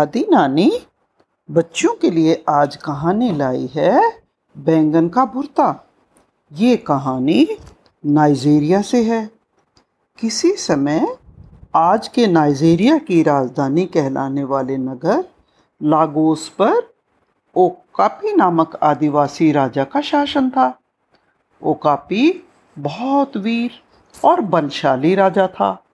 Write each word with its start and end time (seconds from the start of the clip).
दादी 0.00 0.26
नानी, 0.30 0.72
बच्चों 1.50 1.94
के 1.94 2.10
लिए 2.10 2.44
आज 2.48 2.76
कहानी 2.76 3.32
लाई 3.32 3.70
है 3.74 4.22
बैंगन 4.58 5.08
का 5.08 5.24
भुरता। 5.24 5.88
ये 6.52 6.76
कहानी 6.76 7.48
नाइजीरिया 8.06 8.82
से 8.82 9.02
है। 9.02 9.30
किसी 10.18 10.50
समय 10.50 11.16
आज 11.74 12.08
के 12.08 12.26
नाइजीरिया 12.26 12.98
की 12.98 13.22
राजधानी 13.22 13.86
कहलाने 13.86 14.44
वाले 14.44 14.76
नगर 14.76 15.24
लागोस 15.82 16.48
पर 16.48 16.94
ओकापी 17.56 18.32
नामक 18.32 18.76
आदिवासी 18.82 19.52
राजा 19.52 19.84
का 19.84 20.00
शासन 20.00 20.50
था। 20.50 20.78
ओकापी 21.62 22.48
बहुत 22.78 23.36
वीर 23.36 23.70
और 24.24 24.40
बलशाली 24.40 25.14
राजा 25.14 25.46
था। 25.46 25.84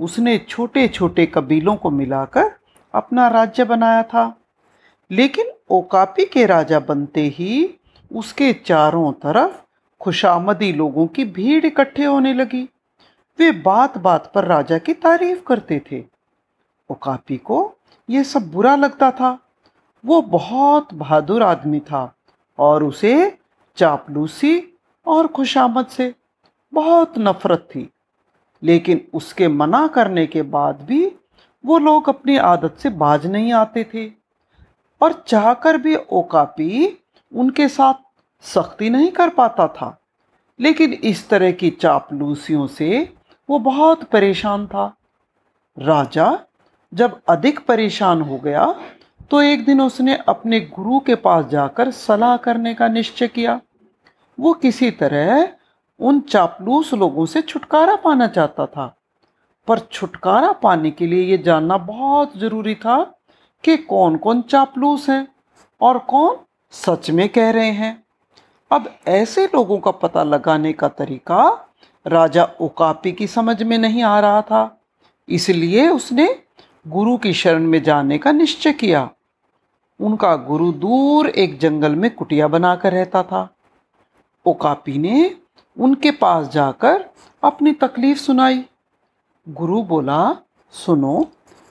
उसने 0.00 0.38
छोटे 0.38 0.88
छोटे 0.88 1.26
कबीलों 1.26 1.76
को 1.76 1.90
मिलाकर 1.90 2.57
अपना 2.98 3.28
राज्य 3.28 3.64
बनाया 3.64 4.02
था। 4.02 4.40
लेकिन 5.10 5.46
ओकापी 5.70 6.24
के 6.24 6.46
राजा 6.46 6.80
बनते 6.80 7.20
ही 7.20 7.74
उसके 8.16 8.52
चारों 8.52 9.12
तरफ़ 9.12 9.62
खुशामदी 10.00 10.72
लोगों 10.72 11.06
की 11.06 11.24
भीड़ 11.24 11.66
इकट्ठे 11.66 12.04
होने 12.04 12.34
लगी। 12.34 12.68
वे 13.38 13.52
बात 13.52 13.98
बात 13.98 14.32
पर 14.34 14.44
राजा 14.44 14.78
की 14.78 14.94
तारीफ़ 14.94 15.42
करते 15.44 15.82
थे। 15.92 16.04
ओकापी 16.90 17.36
को 17.36 17.74
यह 18.10 18.22
सब 18.22 18.50
बुरा 18.50 18.76
लगता 18.76 19.10
था। 19.10 19.38
वो 20.06 20.22
बहुत 20.22 20.94
बहादुर 20.94 21.42
आदमी 21.42 21.80
था 21.80 22.16
और 22.58 22.84
उसे 22.84 23.38
चापलूसी 23.76 24.78
और 25.06 25.26
खुशामद 25.26 25.86
से 25.86 26.14
बहुत 26.74 27.18
नफरत 27.18 27.58
थी। 27.58 27.90
लेकिन 28.62 29.08
उसके 29.14 29.48
मना 29.48 29.86
करने 29.86 30.26
के 30.26 30.42
बाद 30.42 30.82
भी 30.82 31.16
वो 31.68 31.78
लोग 31.78 32.08
अपनी 32.08 32.36
आदत 32.36 32.76
से 32.78 32.90
बाज 32.90 33.26
नहीं 33.26 33.52
आते 33.52 33.84
थे। 33.84 34.06
और 35.00 35.12
चाहकर 35.28 35.76
भी 35.76 35.94
ओकापी 35.96 36.98
उनके 37.32 37.68
साथ 37.68 37.94
सख्ती 38.44 38.90
नहीं 38.90 39.10
कर 39.10 39.28
पाता 39.28 39.66
था। 39.68 39.94
लेकिन 40.60 40.92
इस 40.92 41.28
तरह 41.28 41.52
की 41.52 41.70
चापलूसियों 41.70 42.66
से 42.66 43.12
वो 43.48 43.58
बहुत 43.58 44.02
परेशान 44.04 44.66
था। 44.66 44.86
राजा 45.76 46.38
जब 46.92 47.20
अधिक 47.28 47.58
परेशान 47.66 48.22
हो 48.22 48.38
गया 48.38 48.64
तो 49.30 49.40
एक 49.42 49.64
दिन 49.64 49.80
उसने 49.80 50.16
अपने 50.28 50.60
गुरु 50.60 50.98
के 51.00 51.14
पास 51.14 51.44
जाकर 51.46 51.90
सलाह 51.90 52.36
करने 52.36 52.74
का 52.74 52.88
निश्चय 52.88 53.28
किया। 53.28 53.60
वो 54.38 54.52
किसी 54.54 54.90
तरह 54.90 55.48
उन 56.00 56.20
चापलूस 56.20 56.92
लोगों 56.94 57.26
से 57.26 57.42
छुटकारा 57.42 57.96
पाना 57.96 58.26
चाहता 58.26 58.66
था। 58.66 58.94
पर 59.68 59.78
छुटकारा 59.92 60.52
पाने 60.54 60.90
के 60.90 61.06
लिए 61.06 61.22
ये 61.22 61.38
जानना 61.38 61.76
बहुत 61.78 62.36
ज़रूरी 62.38 62.74
था 62.76 63.02
कि 63.64 63.76
कौन 63.76 64.16
कौन 64.16 64.42
चापलूस 64.42 65.08
हैं 65.10 65.26
और 65.80 65.98
कौन 66.08 66.36
सच 66.72 67.10
में 67.10 67.28
कह 67.28 67.50
रहे 67.50 67.70
हैं। 67.72 67.92
अब 68.70 68.90
ऐसे 69.08 69.44
लोगों 69.46 69.78
का 69.78 69.90
पता 69.92 70.22
लगाने 70.24 70.72
का 70.72 70.88
तरीका 70.90 71.44
राजा 72.06 72.44
ओकापी 72.60 73.12
की 73.12 73.26
समझ 73.26 73.62
में 73.62 73.76
नहीं 73.78 74.02
आ 74.02 74.18
रहा 74.20 74.42
था, 74.42 74.78
इसलिए 75.28 75.88
उसने 75.88 76.28
गुरु 76.86 77.16
की 77.16 77.32
शरण 77.34 77.62
में 77.62 77.82
जाने 77.82 78.18
का 78.18 78.32
निश्चय 78.32 78.72
किया। 78.72 79.08
उनका 80.00 80.34
गुरु 80.38 80.70
दूर 80.74 81.28
एक 81.28 81.58
जंगल 81.58 81.94
में 81.94 82.10
कुटिया 82.10 82.48
बनाकर 82.48 82.92
रहता 82.92 83.22
था। 83.22 83.48
ओकापी 84.46 84.98
ने 84.98 85.34
उनके 85.76 86.10
पास 86.12 86.48
जाकर 86.48 87.04
अपनी 87.42 87.72
तकलीफ़ 87.74 88.18
सुनाई। 88.18 88.64
गुरु 89.50 89.82
बोला, 89.82 90.36
सुनो, 90.70 91.26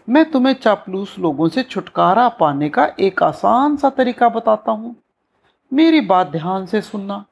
मैं 0.09 0.31
तुम्हें 0.31 0.53
चापलूस 0.53 1.19
लोगों 1.19 1.49
से 1.49 1.63
छुटकारा 1.63 2.29
पाने 2.29 2.69
का 2.69 2.91
एक 2.99 3.23
आसान 3.23 3.77
सा 3.77 3.89
तरीका 3.89 4.29
बताता 4.29 4.71
हूँ। 4.71 4.95
मेरी 5.73 6.01
बात 6.01 6.27
ध्यान 6.27 6.65
से 6.65 6.81
सुनना। 6.81 7.25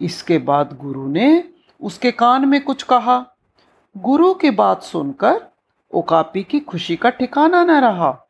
इसके 0.00 0.38
बाद 0.38 0.78
गुरु 0.80 1.08
ने 1.08 1.48
उसके 1.82 2.12
कान 2.12 2.44
में 2.44 2.64
कुछ 2.64 2.82
कहा। 2.82 3.26
गुरु 3.98 4.34
की 4.34 4.50
बात 4.50 4.82
सुनकर 4.82 5.46
ओकापी 5.94 6.42
की 6.42 6.60
खुशी 6.60 6.96
का 6.96 7.10
ठिकाना 7.10 7.64
न 7.64 7.70
रहा। 7.70 8.26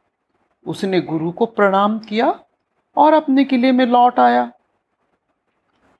उसने 0.66 1.00
गुरु 1.00 1.32
को 1.32 1.46
प्रणाम 1.46 1.98
किया 1.98 2.40
और 2.96 3.12
अपने 3.12 3.44
किले 3.44 3.72
में 3.72 3.86
लौट 3.86 4.20
आया। 4.20 4.52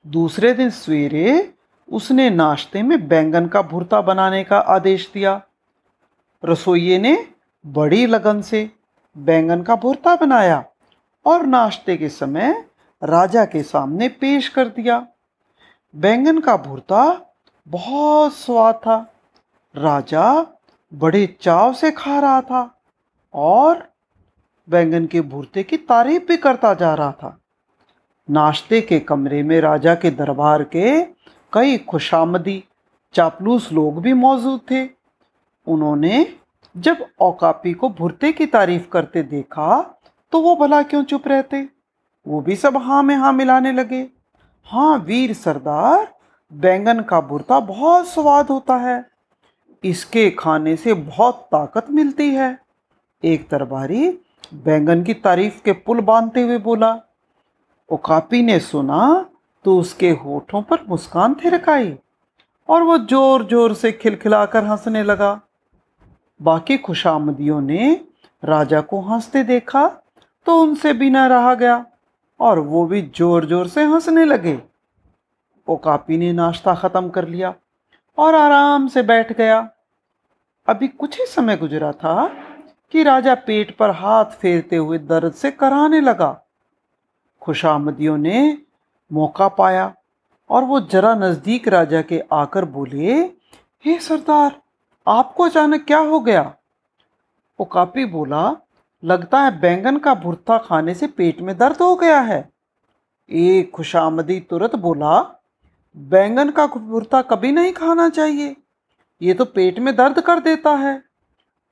दूसरे 0.07 0.53
दिन 0.53 0.71
सवेरे 0.71 1.54
उसने 1.93 2.31
नाश्ते 2.31 2.83
में 2.83 3.09
बैंगन 3.09 3.47
का 3.47 3.63
भुर्ता 3.63 4.01
बनाने 4.01 4.45
का 4.45 4.59
आदेश 4.59 5.11
दिया। 5.15 5.43
रसोइये 6.45 6.99
ने 6.99 7.29
बड़ी 7.67 8.07
लगन 8.07 8.43
से 8.43 8.71
बैंगन 9.19 9.63
का 9.63 9.77
भुर्ता 9.77 10.17
बनाया 10.17 10.65
और 11.25 11.47
नाश्ते 11.47 11.97
के 11.97 12.09
समय 12.09 12.65
राजा 13.05 13.45
के 13.45 13.63
सामने 13.63 14.09
पेश 14.09 14.49
कर 14.49 14.69
दिया। 14.69 15.07
बैंगन 15.97 16.39
का 16.39 16.57
भुर्ता 16.57 17.27
बहुत 17.69 18.35
स्वाद 18.35 18.75
था। 18.75 19.15
राजा 19.77 20.47
बड़े 20.95 21.37
चाव 21.41 21.73
से 21.73 21.91
खा 21.91 22.21
रहा 22.21 22.41
था 22.41 22.79
और 23.35 23.89
बैंगन 24.71 25.07
के 25.07 25.21
भुर्ते 25.21 25.63
की 25.63 25.77
तारीफ़ 25.77 26.25
भी 26.25 26.37
करता 26.37 26.75
जा 26.75 26.95
रहा 26.95 27.13
था। 27.13 27.39
नाश्ते 28.31 28.81
के 28.81 29.01
कमरे 29.01 29.43
में 29.43 29.61
राजा 29.61 29.95
के 29.95 30.11
दरबार 30.11 30.65
के 30.65 31.14
कई 31.55 31.77
खुशामदी 31.79 32.63
चापलूस 33.15 33.73
लोग 33.73 34.01
भी 34.03 34.13
मौजूद 34.13 34.61
थे। 34.71 34.85
उन्होंने 35.67 36.27
जब 36.75 37.07
औकापी 37.21 37.73
को 37.73 37.89
भुरते 37.89 38.33
की 38.33 38.47
तारीफ़ 38.47 38.89
करते 38.89 39.23
देखा 39.23 39.81
तो 40.33 40.41
वो 40.41 40.55
भला 40.57 40.83
क्यों 40.83 41.03
चुप 41.05 41.29
रहते? 41.29 41.69
वो 42.27 42.41
भी 42.41 42.57
सब 42.57 42.77
हाँ 42.77 43.03
में 43.03 43.15
हाँ 43.17 43.33
मिलाने 43.33 43.73
लगे। 43.73 44.07
हाँ 44.67 44.97
वीर 44.99 45.33
सरदार, 45.35 46.13
बैंगन 46.53 47.01
का 47.01 47.21
भुरता 47.21 47.61
बहुत 47.61 48.09
स्वाद 48.09 48.49
होता 48.49 48.77
है। 48.77 49.05
इसके 49.85 50.29
खाने 50.31 50.77
से 50.77 50.95
बहुत 50.95 51.47
ताकत 51.53 51.91
मिलती 51.91 52.29
है। 52.31 52.59
एक 53.23 53.47
दरबारी 53.51 54.09
बैंगन 54.55 55.03
की 55.03 55.15
तारीफ़ 55.15 55.63
के 55.63 55.73
पुल 55.73 56.01
बांधते 56.01 56.43
हुए 56.43 56.59
बोला 56.59 56.97
ओकापी 57.89 58.43
ने 58.43 58.59
सुना 58.61 59.31
तो 59.65 59.79
उसके 59.79 60.11
होठों 60.13 60.63
पर 60.63 60.85
मुस्कान 60.89 61.35
थिरकाई 61.35 61.95
और 62.69 62.83
वो 62.83 62.99
ज़ोर 63.01 63.45
ज़ोर 63.47 63.75
से 63.75 63.93
खिलखिलाकर 63.93 64.65
हंसने 64.65 65.03
लगा। 65.03 65.41
बाकी 66.41 66.77
खुशामदियों 66.79 67.61
ने 67.61 67.93
राजा 68.43 68.81
को 68.81 69.01
हँसते 69.03 69.43
देखा 69.45 69.87
तो 70.47 70.57
उनसे 70.63 70.93
भी 70.93 71.11
न 71.11 71.17
रहा 71.29 71.55
गया, 71.55 71.85
और 72.41 72.59
वो 72.61 72.85
भी 72.87 73.01
ज़ोर 73.17 73.47
ज़ोर 73.47 73.69
से 73.69 73.83
हंसने 73.85 74.25
लगे। 74.25 74.59
ओकापी 75.69 76.17
ने 76.19 76.33
नाश्ता 76.33 76.75
ख़त्म 76.75 77.09
कर 77.09 77.29
लिया, 77.29 77.55
और 78.19 78.35
आराम 78.35 78.89
से 78.89 79.03
बैठ 79.03 79.33
गया। 79.33 79.69
अभी 80.69 80.89
कुछ 80.89 81.19
ही 81.21 81.27
समय 81.27 81.57
गुजरा 81.57 81.93
था, 81.93 82.27
कि 82.95 83.03
राजा 83.03 83.35
पेट 83.37 83.77
पर 83.77 83.91
हाथ 83.93 84.25
फेरते 84.33 84.77
हुए 84.77 84.99
दर्द 85.01 85.33
से 85.33 85.51
कराने 85.53 86.01
लगा। 86.01 86.31
खुशामदियों 87.43 88.17
ने 88.19 88.59
मौका 89.11 89.49
पाया 89.51 89.93
और 90.51 90.65
वो 90.65 90.81
जरा 90.83 91.15
नज़दीक 91.15 91.69
राजा 91.69 92.03
के 92.03 92.23
आकर 92.33 92.65
बोले, 92.65 93.15
हे 93.85 93.99
सरदार, 93.99 94.61
आपको 95.07 95.45
अचानक 95.45 95.85
क्या 95.87 95.99
हो 96.01 96.21
गया? 96.21 96.43
वो 97.59 97.65
कापी 97.65 98.05
बोला, 98.07 98.57
लगता 99.03 99.41
है 99.41 99.59
बैंगन 99.61 99.99
का 99.99 100.15
भुर्ता 100.15 100.59
खाने 100.59 100.95
से 100.95 101.07
पेट 101.07 101.41
में 101.41 101.57
दर्द 101.59 101.83
हो 101.83 101.95
गया 101.97 102.21
है। 102.21 102.49
एक 103.31 103.71
खुशामदी 103.71 104.39
तुरंत 104.41 104.77
बोला, 104.77 105.21
बैंगन 105.97 106.51
का 106.51 106.67
भुर्ता 106.67 107.23
कभी 107.23 107.53
नहीं 107.53 107.73
खाना 107.73 108.09
चाहिए, 108.09 108.57
ये 109.21 109.35
तो 109.35 109.45
पेट 109.45 109.79
में 109.79 109.95
दर्द 109.97 110.21
कर 110.21 110.41
देता 110.41 110.71
है। 110.71 111.03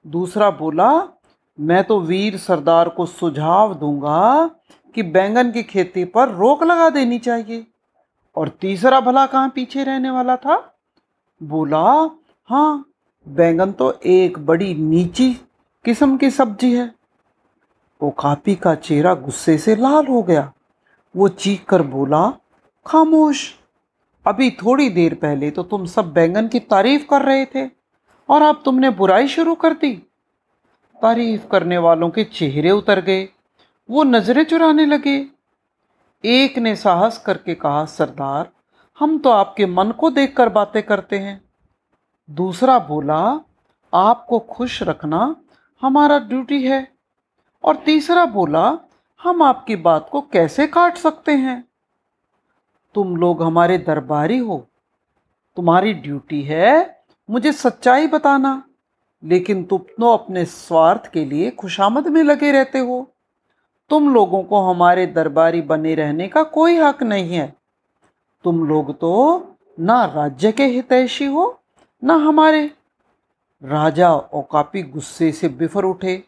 दूसरा 0.05 0.51
बोला, 0.51 0.91
मैं 1.59 1.83
तो 1.85 1.99
वीर 2.01 2.37
सरदार 2.39 2.89
को 2.89 3.07
सुझाव 3.07 3.75
दूँगा 3.75 4.51
कि 4.95 5.03
बैंगन 5.03 5.51
की 5.51 5.63
खेती 5.63 6.05
पर 6.05 6.29
रोक 6.29 6.63
लगा 6.63 6.89
देनी 6.91 7.19
चाहिए। 7.19 7.67
और 8.37 8.49
तीसरा 8.61 9.01
भला 9.01 9.27
कहाँ 9.27 9.49
पीछे 9.49 9.85
रहने 9.85 10.11
वाला 10.11 10.37
था? 10.37 10.57
बोला 11.41 12.11
हाँ 12.51 12.85
बैंगन 13.27 13.73
तो 13.73 13.93
एक 14.07 14.39
बड़ी 14.39 14.75
नीची 14.75 15.33
किस्म 15.85 16.17
की 16.17 16.31
सब्ज़ी 16.31 16.73
है। 16.73 16.85
वो 18.01 18.11
कापी 18.11 18.55
का 18.55 18.75
चेहरा 18.75 19.15
गुस्से 19.15 19.59
से 19.59 19.77
लाल 19.77 20.07
हो 20.07 20.23
गया। 20.23 20.53
वो 21.17 21.29
चीख 21.29 21.65
कर 21.65 21.83
बोला, 21.83 22.29
खामोश, 22.87 23.53
अभी 24.27 24.51
थोड़ी 24.51 24.89
देर 24.89 25.15
पहले 25.15 25.51
तो 25.51 25.63
तुम 25.63 25.87
सब 25.87 26.13
बैंगन 26.13 26.49
की 26.49 26.61
तारीफ़ 26.61 27.07
कर 27.11 27.23
रहे 27.23 27.45
थे 27.47 27.67
और 28.29 28.43
अब 28.43 28.63
तुमने 28.65 28.91
बुराई 28.91 29.29
शुरू 29.29 29.55
कर 29.55 29.73
दी। 29.73 29.93
तारीफ़ 31.03 31.47
करने 31.47 31.79
वालों 31.79 32.11
के 32.11 32.25
चेहरे 32.25 32.71
उतर 32.71 33.01
गए। 33.01 33.29
वो 33.91 34.05
नज़रें 34.05 34.45
चुराने 34.45 34.87
लगे। 34.87 35.27
एक 36.25 36.59
ने 36.59 36.77
साहस 36.77 37.19
करके 37.19 37.55
कहा, 37.55 37.85
सरदार, 37.85 38.51
हम 38.99 39.19
तो 39.19 39.31
आपके 39.31 39.67
मन 39.67 39.91
को 39.91 40.11
देखकर 40.11 40.49
बातें 40.49 40.83
करते 40.83 41.19
हैं। 41.19 41.45
दूसरा 42.31 42.79
बोला, 42.79 43.41
आपको 43.95 44.39
खुश 44.39 44.83
रखना 44.83 45.37
हमारा 45.83 46.19
ड्यूटी 46.19 46.63
है। 46.65 46.93
और 47.65 47.77
तीसरा 47.77 48.27
बोला, 48.27 48.79
हम 49.23 49.43
आपकी 49.43 49.77
बात 49.77 50.09
को 50.13 50.21
कैसे 50.21 50.67
काट 50.67 50.97
सकते 50.97 51.33
हैं? 51.33 51.65
तुम 52.95 53.17
लोग 53.17 53.43
हमारे 53.43 53.79
दरबारी 53.79 54.39
हो। 54.39 54.67
तुम्हारी 55.57 55.93
ड्यूटी 55.93 56.43
है 56.43 57.03
मुझे 57.31 57.53
सच्चाई 57.53 58.07
बताना, 58.07 58.63
लेकिन 59.25 59.65
तुम 59.65 59.79
तो 59.79 60.13
अपने 60.13 60.45
स्वार्थ 60.45 61.11
के 61.13 61.25
लिए 61.25 61.51
खुशामद 61.51 62.09
में 62.09 62.23
लगे 62.23 62.53
रहते 62.53 62.79
हो। 62.79 63.09
तुम 63.93 64.15
लोगों 64.15 64.43
को 64.43 64.61
हमारे 64.61 65.07
दरबारी 65.07 65.61
बने 65.61 65.95
रहने 65.95 66.29
का 66.29 66.43
कोई 66.43 66.77
हक 66.77 67.03
नहीं 67.03 67.35
है। 67.35 67.57
तुम 68.45 68.65
लोग 68.65 68.99
तो 68.99 69.11
ना 69.81 70.05
राज्य 70.05 70.53
के 70.53 70.67
हितैषी 70.67 71.25
हो, 71.25 71.61
ना 72.05 72.15
हमारे। 72.15 72.71
राजा 73.65 74.15
ओकापी 74.15 74.83
गुस्से 74.83 75.33
से 75.33 75.49
बिफर 75.49 75.85
उठे। 75.85 76.25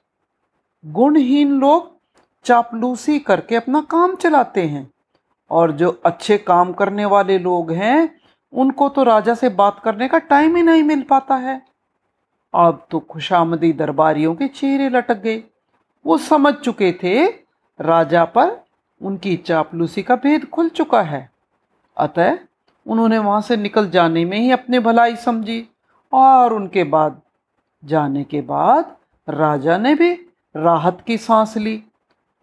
गुणहीन 0.87 1.53
लोग 1.53 1.91
चापलूसी 2.45 3.19
करके 3.19 3.57
अपना 3.57 3.81
काम 3.81 4.15
चलाते 4.15 4.63
हैं 4.63 4.91
और 5.51 5.73
जो 5.73 6.01
अच्छे 6.07 6.39
काम 6.39 6.73
करने 6.73 7.05
वाले 7.05 7.39
लोग 7.39 7.73
हैं, 7.73 8.21
उनको 8.53 8.89
तो 8.89 9.03
राजा 9.03 9.35
से 9.35 9.49
बात 9.49 9.81
करने 9.85 10.09
का 10.09 10.19
टाइम 10.19 10.57
ही 10.57 10.63
नहीं 10.63 10.83
मिल 10.83 11.03
पाता 11.03 11.35
है। 11.35 11.63
अब 12.55 12.87
तो 12.91 12.99
खुशामदी 12.99 13.73
दरबारियों 13.73 14.35
के 14.35 14.49
चेहरे 14.49 14.89
लटक 14.89 15.17
गए। 15.17 15.43
वो 16.07 16.19
समझ 16.19 16.55
चुके 16.55 16.93
थे 16.93 17.44
राजा 17.81 18.25
पर 18.25 18.65
उनकी 19.01 19.37
चापलूसी 19.37 20.03
का 20.03 20.17
भेद 20.17 20.45
खुल 20.45 20.69
चुका 20.69 21.03
है। 21.03 21.31
अतः 21.97 22.39
उन्होंने 22.87 23.19
वहाँ 23.19 23.41
से 23.41 23.57
निकल 23.57 23.91
जाने 23.91 24.25
में 24.25 24.39
ही 24.39 24.51
अपने 24.51 24.81
भलाई 24.81 25.17
समझी 25.17 25.69
और 26.13 26.53
उनके 26.53 26.85
बाद, 26.85 27.21
जाने 27.85 28.25
के 28.25 28.41
बाद 28.41 28.97
राजा 29.29 29.79
ने 29.79 29.95
भी 29.95 30.13
राहत 30.57 31.03
की 31.07 31.19
सांस 31.19 31.57
ली 31.57 31.83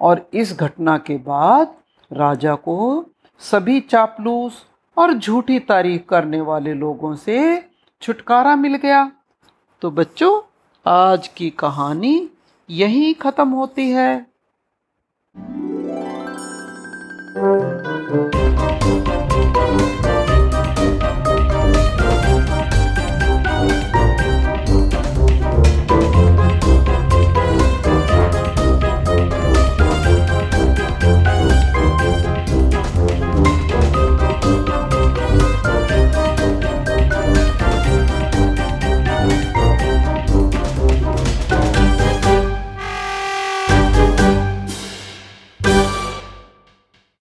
और 0.02 0.30
इस 0.34 0.60
घटना 0.60 0.98
के 0.98 1.18
बाद 1.18 1.76
राजा 2.14 2.56
को 2.56 3.06
सभी 3.40 3.80
चापलूस 3.80 4.66
और 4.98 5.14
झूठी 5.14 5.60
तारीफ़ 5.60 6.02
करने 6.02 6.42
वाले 6.42 6.74
लोगों 6.74 7.16
से 7.16 7.70
छुटकारा 8.02 8.56
मिल 8.56 8.76
गया। 8.76 9.12
तो 9.82 9.92
बच्चों, 9.92 10.42
आज 10.86 11.28
की 11.28 11.50
कहानी 11.50 12.30
यहीं 12.70 13.14
ख़त्म 13.14 13.50
होती 13.50 13.90
है। 13.90 14.31
Música 17.34 18.41